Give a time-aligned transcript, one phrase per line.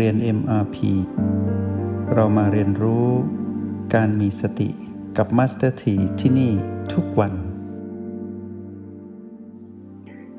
[0.00, 0.76] เรียน MRP
[2.14, 3.06] เรามาเรียนรู้
[3.94, 4.68] การมีสติ
[5.16, 6.52] กับ Master T ที่ที่นี่
[6.92, 7.32] ทุกวัน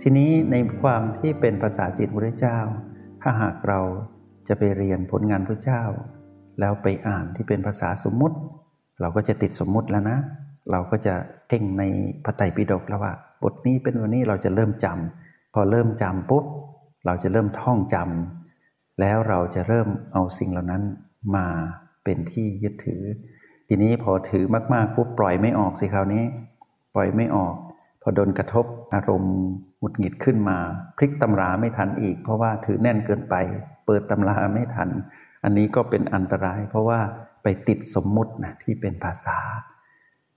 [0.02, 2.60] ทีนี้ในความที่เป็นภาษาจิตพระเจ้า
[3.22, 3.80] ถ้าหากเรา
[4.48, 5.84] จะไปเรียนผลงานพระเจ้า
[6.60, 8.38] แล้วไปอ่านที่เป็นภาษาสมมุติ
[9.02, 10.18] เราก็จะติดสมมุติแล้วนะ
[10.72, 11.16] เราก็จะ
[11.48, 11.84] เพ่งใน
[12.24, 16.46] พระไตรปิฎกแล้วว่า บทนี้เป็นวันนี้เราจะเริ่มจำพอเริ่มจำปุ๊บ
[17.06, 18.45] เราจะเริ่มท่องจำ
[19.00, 20.84] แล้วเราจะเริ่มเอาสิ่งเหล่านั้น
[21.36, 21.48] มา
[22.04, 23.04] เป็นที่ยึดถือ
[23.68, 26.24] ทีนี้พอถือมากๆปุ๊บปล่อยไม่ออกสิคราวนี้
[26.96, 27.56] ปล่อยไม่ออก
[28.02, 29.36] พอโดนกระทบอารมณ์
[29.80, 30.58] หงุดหงิดขึ้นมา
[30.98, 33.36] พลิกตำราไม่ทันอีก เพราะว่าถือแน่นเกินไป
[33.86, 34.90] เปิดตำราไม่ทัน
[35.44, 37.00] อันนี้ก็เป็นอันตราย เพราะว่า
[37.44, 39.38] ไปติดสมมุตินะที่เป็นภาษา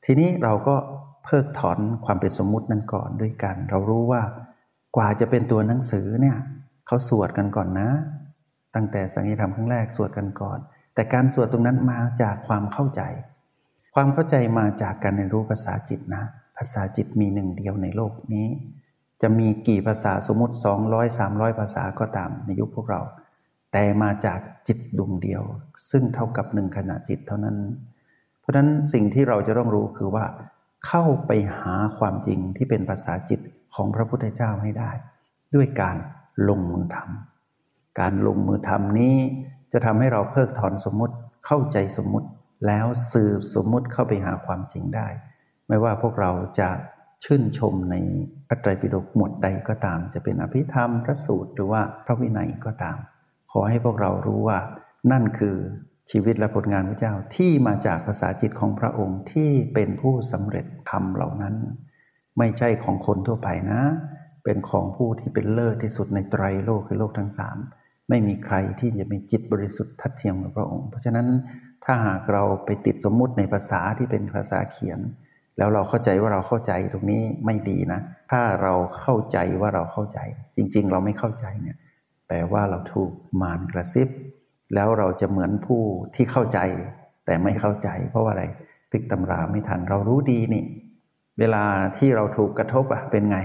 [0.05, 0.77] ทีนี้เราก็
[1.25, 4.23] เพิกถอนความเป็นสมมุตินั้นก่อนด้วยกัน เรารู้ว่า
[4.97, 6.37] กว่าจะเป็นตัวหนังสือเนี่ย
[6.87, 7.89] เขาสวดกันก่อนนะ
[8.75, 10.59] ตั้งแต่สังฆธรรมครั้งแรกสวดกันก่อน
[10.95, 13.03] แต่การสวดตรงนั้นมาจากความเข้าใจ
[13.95, 16.25] ความเข้าใจมาจากการเรียนรู้ภาษาจิตนะ
[16.57, 18.47] ภาษาจิตมีหนึ่งเดียวในโลกนี้
[19.23, 20.55] จะมีกี่ภาษาสมมติ
[20.87, 23.01] 200 300 ภาษาก็ตามในยุคพวกเรา
[23.73, 25.43] แต่มาจากจิตดวงเดียว
[25.91, 27.57] ซึ่งเท่ากับหนึ่งขณะจิตเท่านั้น
[28.41, 30.25] เพราะนั้นสิ่งที่เราจะต้องรู้คือว่า
[30.87, 33.41] เข้าไปหาความจริงที่เป็นภาษาจิต
[33.75, 34.91] ของพระพุทธเจ้าให้ได้
[35.55, 35.97] ด้วยการ
[36.49, 37.28] ลงมือทำ
[38.01, 39.17] การลงมือทำนี้
[39.73, 41.15] จะทำให้เราเพิกถอนสมมติ
[41.47, 42.29] เข้าใจสมมติ
[42.67, 45.09] แล้วสืบสมมติเข้าไปหาความจริงได้
[45.69, 46.71] ไม่ว่าพวกเราจะ
[47.25, 47.97] ชื่นชมใน
[48.49, 52.99] พระไตรปิฎกหมวดใดก็ตาม จะเป็นอภิธรรมพระสูตรหรือว่าพระวินัยก็ตาม
[53.53, 54.59] ขอให้พวกเรารู้ว่า
[55.13, 55.57] นั่นคือ
[56.11, 61.55] ชีวิตและผลงานพระเจ้าที่มาจากภาษาจิตของพระองค์ที่เป็นผู้สำเร็จธรรมเหล่านั้น
[62.39, 63.81] ไม่ใช่ของคนทั่วไปนะ
[64.45, 67.57] เป็นของผู้ที่เป็นเลิศที่สุดในไตรโลกคือโลกทั้งสาม
[68.09, 71.27] ไม่มีใครที่จะมีจิตบริสุทธิ์ทัดเทียมกับพระองค์ เพราะฉะนั้น
[71.85, 75.01] ถ้าหากเราไปติดสมมุติในภาษาที่เป็นภาษาเขียน
[75.59, 78.01] แล้วเราเข้าใจว่าเราเข้าใจตรงนี้ไม่ดีนะ
[78.31, 80.19] ถ้าเราเข้าใจว่าเราเข้าใจ
[80.57, 81.77] จริง ๆ เราไม่เข้าใจเนี่ย
[82.27, 83.13] แปลว่าเราถูก
[83.43, 84.09] มารกระซิบ
[84.75, 85.83] แล้วเราจะเหมือนผู้
[86.15, 86.59] ที่เข้าใจ
[87.27, 88.45] แต่ไม่เข้าใจ เพราะว่าอะไร
[88.91, 90.65] พลิกตำราไม่ทันเรารู้ดีนี่
[91.39, 91.65] เวลา
[91.99, 93.39] ที่เราถูกกระทบอะเป็นไง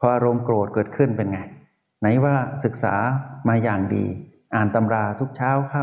[0.00, 1.40] พออารมณ์โกรธเกิดขึ้นเป็นไง
[2.02, 2.94] ไหนว่าศึกษา
[3.48, 4.04] มาอย่างดี
[4.54, 5.82] อ่านตำราทุกเช้าค่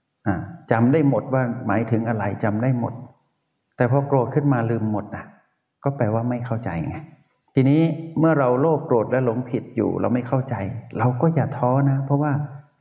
[0.00, 2.94] ำจำได้หมดว่าหมายถึงอะไรจำได้หมด
[3.76, 5.24] แต่พอโกรธขึ้นมาลืมหมดนะ
[5.84, 6.96] ก็แปลว่าไม่เข้าใจไง
[7.54, 7.80] ทีนี้
[8.18, 10.54] เมื่อเราโลภโกรธและหลงผิดอยู่เราไม่เข้าใจ
[10.98, 12.32] เราก็อย่าท้อนะ เพราะว่า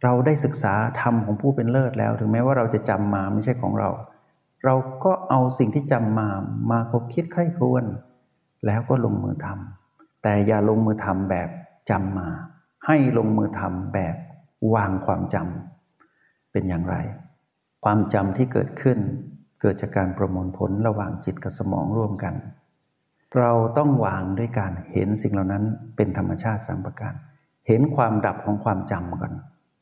[0.03, 3.89] เราได้ศึกษาธรรมของผู้เป็นเลิศแล้ว ถึงแม้ว่าเราจะจำมาไม่ใช่ของเรา
[4.65, 6.27] เราก็เอาสิ่งที่จำมา
[6.71, 7.83] มาคบคิดใคร่ครวญ
[8.65, 11.49] แล้วก็ลงมือทำแต่อย่าลงมือทำแบบ
[11.89, 12.29] จำมา
[12.85, 14.15] ให้ลงมือทำแบบ
[14.73, 16.95] วางความจำเป็นอย่างไร
[17.83, 18.99] ความจำที่เกิดขึ้น
[19.61, 22.35] เกิดจากการประมวลผลระหว่างจิตกับสมองร่วมกัน
[23.37, 25.63] เราต้องวางด้วยการเห็นสิ่งเหล่านั้น
[25.95, 27.13] เป็นธรรมชาติสามประการ
[27.67, 29.33] เห็นความดับของความจำก่อน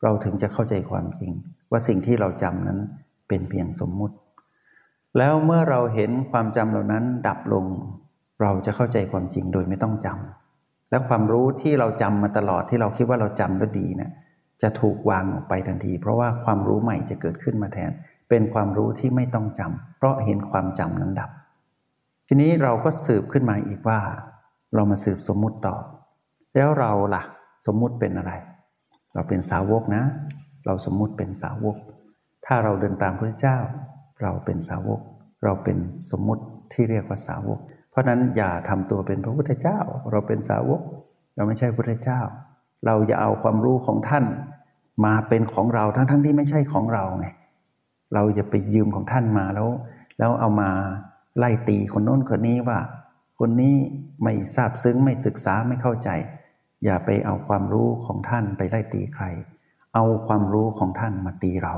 [0.04, 1.32] เราถึงจะเข้าใจความจริง
[1.72, 2.80] ว่าสิ่งที่เราจำนั้น
[3.28, 4.16] เป็นเพียงสมมุติ
[5.18, 7.66] แล้วเมื่อเราเห็นความจำเหล่านั้นดับลง
[8.42, 10.47] เราจะเข้าใจความจริงโดยไม่ต้องจำ
[10.90, 14.12] และความรู้ที่เราจำมาตลอดที่เราคิดว่าเราจำแล้วดีเนะี่ย
[14.62, 17.92] จะถูกวางออกไปทันที เพราะว่าความรู้ใหม่จะเกิดขึ้นมาแทน
[18.30, 21.30] เป็นความรู้ที่ไม่ต้องจำเพราะเห็นความจำนั้นดับ
[22.28, 24.00] ทีนี้เราก็สืบขึ้นมาอีกว่า
[24.76, 25.76] เรามาสืบสมมุติต่อ
[26.56, 27.24] แล้วเราล่ะ
[27.66, 28.34] สมมุติเป็นอะไร
[29.14, 30.04] เราเป็นสาวกนะ
[30.66, 31.76] เราสมมุติเป็นสาวก
[32.46, 33.58] ถ้าเราเดินตามพระเจ้า
[34.22, 35.02] เราเป็นสาวก
[35.44, 35.78] เราเป็น
[36.12, 36.44] สมมุติ
[36.74, 37.60] ที่เรียกว่าสาวก
[37.98, 39.80] ราะนั้นอย่าทำตัวเป็นพระพุทธเจ้า
[40.12, 40.82] เราเป็นสาวก
[41.36, 42.22] เราไม่ใช่พระพุทธเจ้า
[42.86, 44.26] เราอย่าเอาความรู้ของท่าน
[45.06, 47.28] มาเป็นของเราทั้งๆทที่ไม่ใช่ของเราไง
[48.14, 49.70] เราอย่าไปยืมของท่านมาแล้ว
[50.18, 50.70] แล้วเอามา
[51.38, 52.80] ไล่ตีคนโน้นคนนี้ว่า
[53.40, 53.76] คนนี้
[54.24, 56.10] ไม่ทราบซึ้งไม่ศึกษาไม่เข้าใจ
[56.84, 59.26] อย่าไปเอาความรู้ของท่านไปไล่ตีใคร
[59.96, 61.76] เอาความรู้ของท่านมาตีเรา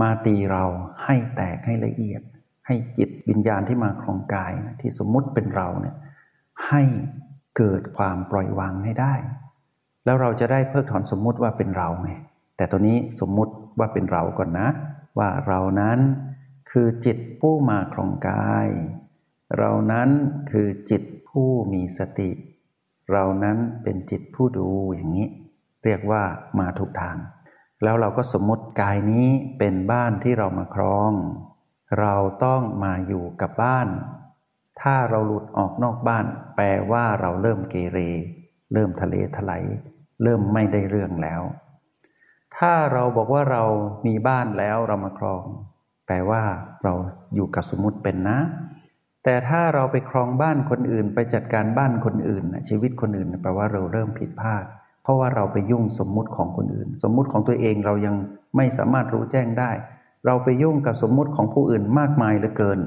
[0.00, 0.64] มาตีเรา
[1.04, 2.22] ให้แตกให้ละเอียด
[2.66, 5.96] ให้จิตวิญญาณที่มาครองกายที่สมมุติเป็นเราเนี่ย
[6.68, 6.82] ให้
[7.56, 9.14] เกิดความปล่อยวางให้ได้
[10.04, 12.10] แล้วเราจะได้เพิกถอนสมมุติว่าเป็นเราไง
[12.56, 14.68] แต่ตัวนี้สมมุติว่าเป็นเราก่อนนะ
[15.18, 15.98] ว่าเรานั้น
[16.70, 18.68] คือจิตผู้มาครองกาย
[19.58, 20.08] เรานั้น
[20.50, 22.30] คือจิตผู้มีสติ
[23.12, 25.28] เรานั้นเป็นจิตผู้ดูอย่างนี้
[25.84, 26.22] เรียกว่า
[26.58, 27.16] มาถูกทาง
[27.82, 31.12] แล้วเราก็สมมติกายนี้เป็นบ้านที่เรามาครอง
[31.98, 33.88] เราต้องมาอยู่กับบ้าน
[34.80, 36.24] ถ้าเราหลุดออกนอกบ้าน
[36.56, 37.98] แปลว่าเราเริ่มเกเร
[38.72, 39.64] เริ่มทะเลถลาย
[40.22, 41.42] เริ่มไม่ได้เรื่องแล้ว
[42.56, 43.62] ถ้าเราบอกว่าเรา
[44.06, 45.44] มีบ้านแล้วเรามาครอง
[46.06, 46.42] แปลว่า
[46.82, 46.92] เรา
[47.34, 48.38] อยู่กับสมมติเป็นนะ
[49.24, 54.64] แต่ถ้าเราไปครองบ้านคนอื่น ไปจัดการบ้านคนอื่น ชีวิตคนอื่น แปลว่าเราเริ่มผิดพลาด
[55.02, 58.14] เพราะว่าเราไปยุ่งสมมุติของคนอื่น สมมุติของตัวเองเรายัง
[58.56, 59.70] ไม่สามารถรู้แจ้งได้
[60.26, 62.80] เราไปยุ่งกับสมมุติของผู้อื่นมากมายเหลือเกิน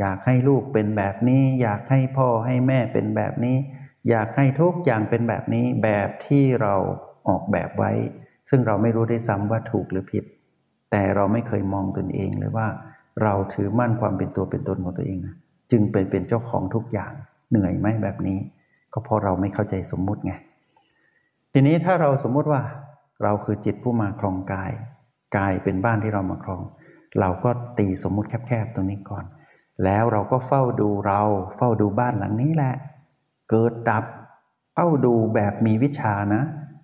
[0.00, 3.56] อยากให้ลูกเป็นแบบนี้ อยากให้พ่อให้แม่เป็นแบบนี้
[4.08, 6.74] อยากให้ทุกอย่างเป็นแบบนี้แบบที่เรา
[7.28, 7.92] ออกแบบไว้
[8.50, 10.24] ซึ่งเราไม่รู้ได้ซ้ำว่าถูกหรือผิด
[10.90, 12.68] แต่เราไม่เคยมองตนเองเลยว่า
[13.22, 15.34] เราถือมั่นความเป็นตัวเป็นตนของตัวเองนะ
[15.70, 17.12] จึงเป็นเป็นเจ้าของทุกอย่าง
[17.50, 18.38] เหนื่อยไหมแบบนี้
[18.92, 20.32] ก็เพราะเราไม่เข้าใจสมมุติไง
[21.52, 22.60] ทีนี้ถ้าเราสมมุติว่า
[23.22, 24.72] เราคือจิตผู้มาครองกาย
[25.36, 26.62] กายเป็นบ้านที่เรามาครอง
[27.20, 29.24] เราก็ตีสมมุติแคบๆตรงนี้ก่อน
[29.84, 31.22] แล้วเราก็เฝ้าดูเรา
[31.56, 32.74] เฝ้าดูบ้านหลังนี้แหละ
[33.50, 34.04] เกิดดับ
[34.74, 36.42] เฝ้าดูแบบมีวิชานะ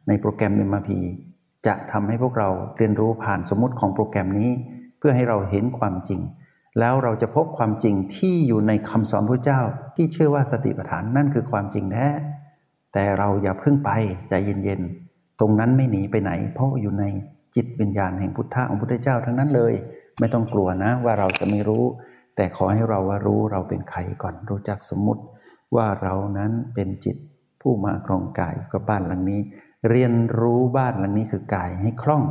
[0.08, 0.90] ในโปรแกรม MRP
[1.66, 4.50] จะทำให้พวกเราเรียนรู้ผ่านสมมติของโปรแกรมนี้
[4.98, 6.20] เพื่อให้เราเห็นความจริง
[6.78, 9.60] แล้วเราจะพบความจริงที่อยู่ในคำสอนพระเจ้า
[9.96, 12.08] ที่เชื่อว่าสติปัฏฐานนั่นคือความจริงแท้
[12.92, 13.90] แต่เราอย่าเพิ่งไป
[14.28, 17.04] ใจเย็นๆ ตรงนั้นไม่หนีไปไหน เพราะอยู่ใน
[17.54, 19.74] จิตวิญญาณแห่งพุทธะของพุทธเจ้าทั้งนั้นเลย
[20.18, 21.84] ไม่ต้องกลัวนะว่าเราจะไม่รู้
[22.36, 25.22] แต่ขอให้เราว่ารู้เราเป็นใครก่อนรู้จักสมมติ
[25.76, 27.16] ว่าเรานั้นเป็นจิต
[27.60, 29.40] ผู้มาครองกายกับบ้านหลังนี้
[29.90, 32.24] เรียนรู้บ้านหลังนี้คือกายให้คล่อง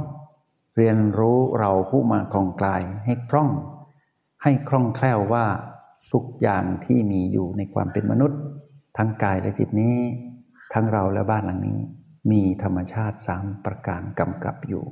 [0.77, 3.49] เรียนรู้เราผู้มาครองกายให้คล่อง
[4.43, 5.45] ให้คล่องแคล่วว่า
[6.11, 8.39] ทุกอย่างที่มีอยู่ในความเป็นมนุษย์
[8.97, 9.95] ทั้งกายและจิตนี้
[10.73, 11.79] ทั้งเราและบ้านหลังนี้
[12.31, 14.83] มีธรรมชาติสามประการกำกับอยู่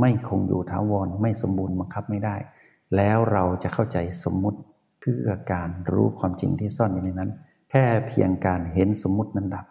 [0.00, 2.36] ไม่คงอยู่ถาวรไม่สมบูรณ์บังคับไม่ได้
[2.96, 4.58] แล้วเราจะเข้าใจสมมุติ
[5.00, 7.30] เพื่อการรู้ความจริงที่ซ่อนอยู่ในนั้น
[7.70, 9.66] แค่เพียงการเห็นสมมุตินั้นดับ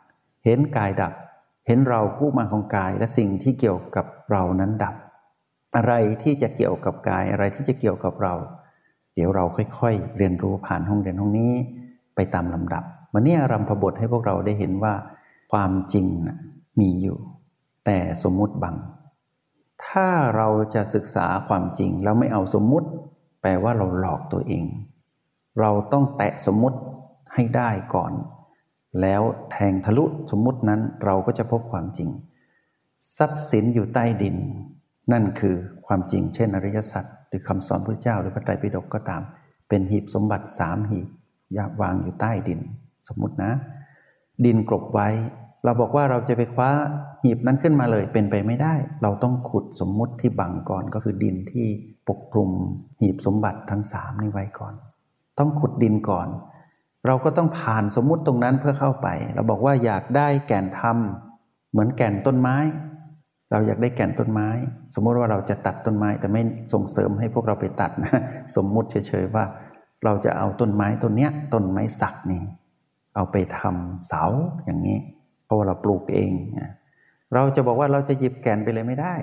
[0.46, 1.14] เห็นกายดับ
[1.68, 4.96] เห็นเรากู้มาของกายและสิ่งที่เกี่ยวกับเรานั้นดับ
[5.76, 5.94] อะไร
[6.24, 8.34] ที่จะเกี่ยวกับกายอะไรที่จะเกี่ยวกับเรา
[9.16, 9.46] เดี๋ยวเรา
[9.80, 11.52] ค่อยๆ เรียนรู้ผ่านห้องเรียนห้องนี้
[12.16, 12.84] ไปตามลำดับ
[13.14, 14.94] วันนี้รำพบทให้พวกเราได้เห็นว่า
[15.52, 16.38] ความจริงนะ
[16.80, 17.18] มีอยู่
[17.86, 18.76] แต่สมมุติบัง
[19.94, 22.88] ถ้าเราจะศึกษาความจริงแล้วไม่เอาสมมุติ
[23.42, 24.66] แปลว่าเราหลอกตัวเอง
[25.60, 26.80] เราต้องแตะสมมุติ
[27.34, 28.14] ให้ได้ก่อน
[29.02, 32.10] แล้วแทงทะลุสมมุตินั้นเราก็จะพบความจริง
[33.18, 34.36] ทรัพย์สินอยู่ใต้ดิน
[35.12, 35.56] นั่นคือ
[35.88, 39.22] ความจริง เช่นอริยสัจหรือคำสอนพระเจ้า หรือพระไตรปิฎกก็ตาม
[39.70, 41.08] เป็นหีบสมบัติสามหีบ
[41.82, 42.60] วางอยู่ใต้ดิน
[43.08, 43.52] สมมุตินะ
[44.46, 45.10] ดินกลบไว้
[45.66, 46.70] เราบอกว่าเราจะไปคว้า
[47.22, 48.74] หีบนั้นขึ้นมาเลยเป็นไปไม่ได้
[49.04, 51.68] เราต้องขุดสมมุติที่บังก่อนก็คือดินที่
[52.10, 52.50] ปกคลุม
[53.00, 54.74] หีบสมบัติทั้งสามนี้ไว้ก่อน
[55.40, 56.28] ต้องขุดดินก่อน
[57.08, 60.98] เราก็ต้องผ่านสมมุติตรงนั้นเพื่อเข้าไป เราบอกว่าอยากได้แก่นธรรม
[61.72, 62.58] เหมือนแก่นต้นไม้
[63.52, 64.50] เราอยากได้แก่นต้นไม้
[64.94, 66.42] สมมติว่าเราจะตัดต้นไม้แต่ไม่
[66.74, 68.22] ส่งเสริมให้พวกเราไปตัดนะ
[68.56, 69.46] สมมุติเฉยๆว่า
[70.06, 72.44] เราจะเอาต้นไม้ต้นเนี้ยต้นไม้สักนี่
[73.16, 74.24] เอาไปทำเสา
[74.66, 74.98] อย่างนี้
[75.54, 76.32] ราะว่าเราปลูกเอง
[77.34, 79.16] เราจะบอกว่าเราจะหยิบแก่นไปเลยไม่ได้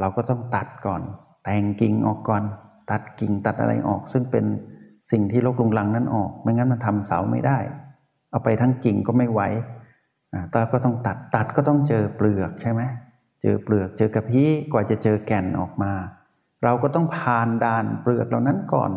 [0.00, 1.02] เราก็ต้องตัดก่อน
[1.44, 2.42] แต่งกิ่งออกก่อน
[2.90, 4.44] ตัดกิ่งตัดอะไรออก ซึ่งเป็น
[5.10, 7.58] สิ่งที่ลกลุงลังนั้นออก ไม่งั้นมันทำเสาไม่ได้
[8.30, 9.40] เอาไปทั้งกิ่งก็ไม่ไหว
[10.54, 12.82] ตาก็ต้องตัดตัดก็ต้องเจอเปลือกใช่ไหม
[13.42, 15.92] เจอเปลือกเจอกระพี้กว่าจะเจอแก่นออกมา
[16.64, 18.90] เราก็ต้องผ่านด่านเปลือกเหล่านั้นก่อน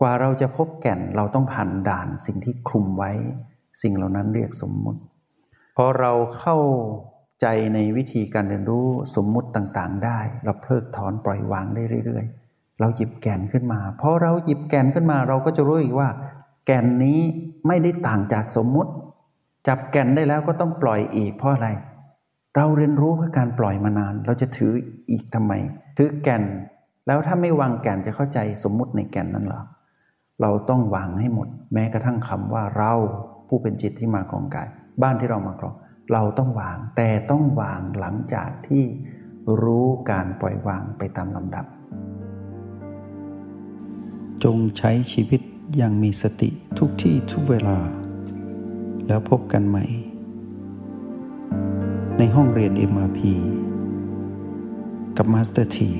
[0.00, 3.10] กว่าเราจะพบแก่นเราต้องผ่านด่านสิ่งที่คลุมไว้
[3.82, 5.00] สิ่งเหล่านั้นเรียกสมมุติ
[5.82, 6.58] อเราเข้า
[7.40, 16.08] ใจในวิธีการเรียนรู้สมมุติต่างๆ ได้ เราเพิกถอนปล่อยวางได้เรื่อย ๆ เราหยิบแก่นขึ้นมาพอเราหยิบแก่นขึ้นมา เราก็จะรู้อีกว่า
[16.66, 17.20] แก่นนี้
[17.66, 18.92] ไม่ได้ต่างจากสมมุติ
[19.68, 21.68] จับแก่นได้แล้วก็ต้องปล่อยอีกเพราะอะไร
[22.56, 24.72] เราเรียนรู้เพื่อการปล่อยมานาน เราจะถือ
[25.10, 25.52] อีกทำไม
[25.96, 26.42] ถือแก่น
[27.06, 29.62] แล้วถ้าไม่วางแก่นจะเข้าใจสมมุติในแก่นนั้นหรอ
[30.40, 32.94] เราต้องวางให้หมด แม้กระทั่งคำว่าเรา
[33.48, 34.68] ผู้เป็นจิตที่มาของกาย
[35.02, 35.74] บ้านที่เรามาครอง
[36.12, 38.84] เราต้องวาง แต่ต้องวางหลังจากที่
[39.62, 41.66] รู้การปล่อยวางไปตามลำดับ
[44.44, 45.40] จงใช้ชีวิต
[45.76, 47.78] อย่างมีสติทุกที่ทุกเวลา
[49.06, 49.84] แล้วพบกันใหม่
[52.18, 53.20] ในห้องเรียน MRP
[55.16, 55.90] กับมาสเตอร์ที